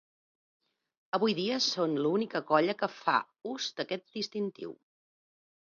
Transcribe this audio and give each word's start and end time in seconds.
Avui 1.17 1.35
dia 1.41 1.59
són 1.65 1.93
l'única 2.07 2.41
colla 2.53 2.75
que 2.81 2.91
fa 2.97 3.19
ús 3.55 3.71
d'aquest 3.79 4.09
distintiu. 4.19 4.75